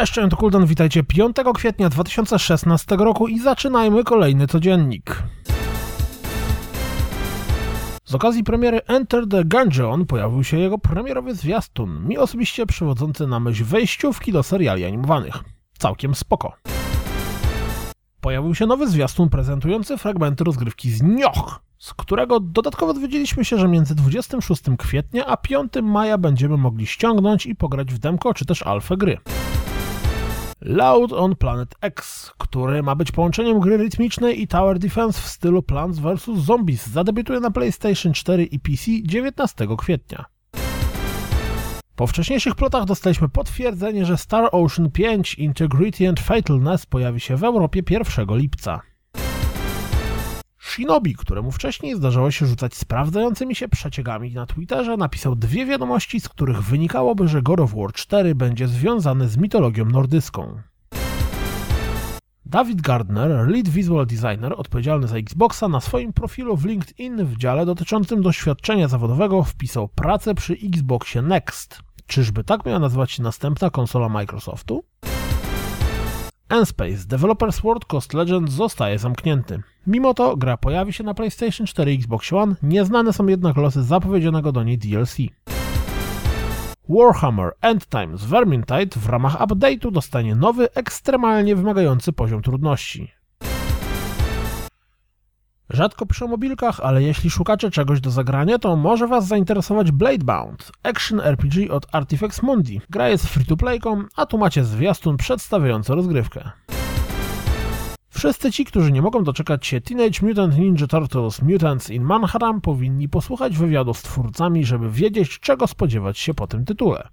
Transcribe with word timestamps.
Cześć, 0.00 0.14
to 0.30 0.36
Kuldan, 0.36 0.66
witajcie 0.66 1.02
5 1.04 1.36
kwietnia 1.54 1.88
2016 1.88 2.96
roku 2.96 3.28
i 3.28 3.38
zaczynajmy 3.38 4.04
kolejny 4.04 4.46
codziennik. 4.46 5.22
Z 8.04 8.14
okazji 8.14 8.44
premiery 8.44 8.80
Enter 8.86 9.28
the 9.28 9.44
Gungeon 9.44 10.06
pojawił 10.06 10.44
się 10.44 10.58
jego 10.58 10.78
premierowy 10.78 11.34
zwiastun, 11.34 12.08
mi 12.08 12.18
osobiście 12.18 12.66
przywodzący 12.66 13.26
na 13.26 13.40
myśl 13.40 13.64
wejściówki 13.64 14.32
do 14.32 14.42
seriali 14.42 14.84
animowanych. 14.84 15.34
Całkiem 15.78 16.14
spoko. 16.14 16.52
Pojawił 18.20 18.54
się 18.54 18.66
nowy 18.66 18.88
zwiastun 18.88 19.28
prezentujący 19.28 19.98
fragmenty 19.98 20.44
rozgrywki 20.44 20.90
z 20.90 21.02
Nioch, 21.02 21.60
z 21.78 21.94
którego 21.94 22.40
dodatkowo 22.40 22.94
dowiedzieliśmy 22.94 23.44
się, 23.44 23.58
że 23.58 23.68
między 23.68 23.94
26 23.94 24.62
kwietnia 24.78 25.26
a 25.26 25.36
5 25.36 25.72
maja 25.82 26.18
będziemy 26.18 26.56
mogli 26.56 26.86
ściągnąć 26.86 27.46
i 27.46 27.56
pograć 27.56 27.94
w 27.94 27.98
demko 27.98 28.34
czy 28.34 28.44
też 28.44 28.62
alfę 28.62 28.96
gry. 28.96 29.18
Loud 30.60 31.12
on 31.12 31.36
Planet 31.36 31.74
X, 31.80 32.30
który 32.38 32.82
ma 32.82 32.94
być 32.94 33.12
połączeniem 33.12 33.60
gry 33.60 33.76
rytmicznej 33.76 34.42
i 34.42 34.48
Tower 34.48 34.78
Defense 34.78 35.20
w 35.20 35.26
stylu 35.26 35.62
Plants 35.62 35.98
vs. 35.98 36.38
Zombies, 36.38 36.86
zadebiutuje 36.86 37.40
na 37.40 37.50
PlayStation 37.50 38.12
4 38.12 38.44
i 38.44 38.58
PC 38.58 38.90
19 39.02 39.66
kwietnia. 39.78 40.24
Po 41.96 42.06
wcześniejszych 42.06 42.54
plotach 42.54 42.84
dostaliśmy 42.84 43.28
potwierdzenie, 43.28 44.06
że 44.06 44.16
Star 44.16 44.48
Ocean 44.52 44.90
5 44.90 45.34
Integrity 45.34 46.08
and 46.08 46.20
Fatalness 46.20 46.86
pojawi 46.86 47.20
się 47.20 47.36
w 47.36 47.44
Europie 47.44 47.82
1 47.90 48.36
lipca. 48.36 48.80
Shinobi, 50.80 51.14
któremu 51.14 51.50
wcześniej 51.50 51.96
zdarzało 51.96 52.30
się 52.30 52.46
rzucać 52.46 52.74
sprawdzającymi 52.74 53.54
się 53.54 53.68
przeciegami 53.68 54.34
na 54.34 54.46
Twitterze, 54.46 54.96
napisał 54.96 55.36
dwie 55.36 55.66
wiadomości, 55.66 56.20
z 56.20 56.28
których 56.28 56.62
wynikałoby, 56.62 57.28
że 57.28 57.42
God 57.42 57.60
of 57.60 57.74
War 57.74 57.92
4 57.92 58.34
będzie 58.34 58.68
związany 58.68 59.28
z 59.28 59.36
mitologią 59.36 59.84
nordyską. 59.84 60.62
David 62.46 62.80
Gardner, 62.80 63.48
lead 63.48 63.68
visual 63.68 64.06
designer 64.06 64.54
odpowiedzialny 64.56 65.08
za 65.08 65.16
Xboxa, 65.16 65.68
na 65.68 65.80
swoim 65.80 66.12
profilu 66.12 66.56
w 66.56 66.64
LinkedIn 66.64 67.24
w 67.24 67.36
dziale 67.36 67.66
dotyczącym 67.66 68.22
doświadczenia 68.22 68.88
zawodowego 68.88 69.42
wpisał 69.42 69.88
pracę 69.88 70.34
przy 70.34 70.52
Xboxie 70.52 71.22
Next. 71.22 71.82
Czyżby 72.06 72.44
tak 72.44 72.66
miała 72.66 72.78
nazywać 72.78 73.12
się 73.12 73.22
następna 73.22 73.70
konsola 73.70 74.08
Microsoftu? 74.08 74.84
Enspace 76.50 77.06
Developers 77.06 77.60
World 77.60 77.84
Coast 77.84 78.14
Legend 78.14 78.50
zostaje 78.50 78.98
zamknięty. 78.98 79.62
Mimo 79.86 80.14
to 80.14 80.36
gra 80.36 80.56
pojawi 80.56 80.92
się 80.92 81.04
na 81.04 81.14
PlayStation 81.14 81.66
4 81.66 81.92
i 81.92 81.96
Xbox 81.96 82.32
One, 82.32 82.54
nieznane 82.62 83.12
są 83.12 83.26
jednak 83.26 83.56
losy 83.56 83.82
zapowiedzianego 83.82 84.52
do 84.52 84.64
niej 84.64 84.78
DLC. 84.78 85.16
Warhammer 86.88 87.52
End 87.60 87.86
Times 87.86 88.24
Vermintide 88.24 89.00
w 89.00 89.08
ramach 89.08 89.40
update'u 89.40 89.90
dostanie 89.90 90.34
nowy, 90.34 90.72
ekstremalnie 90.74 91.56
wymagający 91.56 92.12
poziom 92.12 92.42
trudności. 92.42 93.19
Rzadko 95.80 96.06
piszę 96.06 96.24
o 96.24 96.28
mobilkach, 96.28 96.80
ale 96.80 97.02
jeśli 97.02 97.30
szukacie 97.30 97.70
czegoś 97.70 98.00
do 98.00 98.10
zagrania, 98.10 98.58
to 98.58 98.76
może 98.76 99.06
Was 99.06 99.26
zainteresować 99.26 99.90
Bladebound, 99.90 100.72
action 100.82 101.20
RPG 101.20 101.70
od 101.70 101.86
Artifex 101.92 102.42
Mundi. 102.42 102.80
Gra 102.90 103.08
jest 103.08 103.26
free-to-playką, 103.26 104.04
a 104.16 104.26
tu 104.26 104.38
macie 104.38 104.64
zwiastun 104.64 105.16
przedstawiający 105.16 105.94
rozgrywkę. 105.94 106.50
Wszyscy 108.08 108.52
ci, 108.52 108.64
którzy 108.64 108.92
nie 108.92 109.02
mogą 109.02 109.24
doczekać 109.24 109.66
się 109.66 109.80
Teenage 109.80 110.26
Mutant 110.26 110.58
Ninja 110.58 110.86
Turtles 110.86 111.42
Mutants 111.42 111.90
in 111.90 112.02
Manhattan 112.02 112.60
powinni 112.60 113.08
posłuchać 113.08 113.58
wywiadu 113.58 113.94
z 113.94 114.02
twórcami, 114.02 114.64
żeby 114.64 114.90
wiedzieć, 114.90 115.38
czego 115.38 115.66
spodziewać 115.66 116.18
się 116.18 116.34
po 116.34 116.46
tym 116.46 116.64
tytule. 116.64 117.08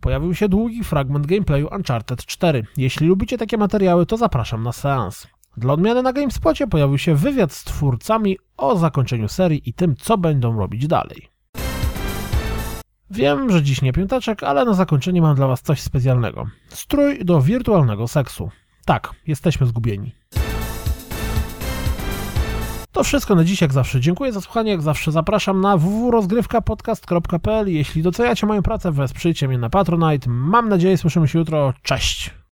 Pojawił 0.00 0.34
się 0.34 0.48
długi 0.48 0.84
fragment 0.84 1.26
gameplayu 1.26 1.68
Uncharted 1.76 2.26
4. 2.26 2.66
Jeśli 2.76 3.06
lubicie 3.06 3.38
takie 3.38 3.58
materiały, 3.58 4.06
to 4.06 4.16
zapraszam 4.16 4.62
na 4.62 4.72
seans. 4.72 5.26
Dla 5.56 5.72
odmiany 5.72 6.02
na 6.02 6.12
GameSpocie 6.12 6.66
pojawił 6.66 6.98
się 6.98 7.14
wywiad 7.14 7.52
z 7.52 7.64
twórcami 7.64 8.38
o 8.56 8.76
zakończeniu 8.76 9.28
serii 9.28 9.62
i 9.68 9.72
tym, 9.72 9.96
co 9.96 10.18
będą 10.18 10.58
robić 10.58 10.86
dalej. 10.86 11.28
Wiem, 13.10 13.50
że 13.50 13.62
dziś 13.62 13.82
nie 13.82 13.92
piąteczek, 13.92 14.42
ale 14.42 14.64
na 14.64 14.74
zakończenie 14.74 15.22
mam 15.22 15.36
dla 15.36 15.46
Was 15.46 15.62
coś 15.62 15.80
specjalnego. 15.80 16.46
Strój 16.68 17.24
do 17.24 17.40
wirtualnego 17.40 18.08
seksu. 18.08 18.50
Tak, 18.84 19.10
jesteśmy 19.26 19.66
zgubieni. 19.66 20.12
To 22.92 23.04
wszystko 23.04 23.34
na 23.34 23.44
dziś, 23.44 23.60
jak 23.60 23.72
zawsze. 23.72 24.00
Dziękuję 24.00 24.32
za 24.32 24.40
słuchanie, 24.40 24.70
jak 24.70 24.82
zawsze 24.82 25.12
zapraszam 25.12 25.60
na 25.60 25.76
www.rozgrywkapodcast.pl 25.76 27.68
Jeśli 27.68 28.02
doceniacie 28.02 28.46
moją 28.46 28.62
pracę, 28.62 28.92
wesprzyjcie 28.92 29.48
mnie 29.48 29.58
na 29.58 29.70
Patronite. 29.70 30.30
Mam 30.30 30.68
nadzieję, 30.68 30.98
słyszymy 30.98 31.28
się 31.28 31.38
jutro. 31.38 31.74
Cześć! 31.82 32.45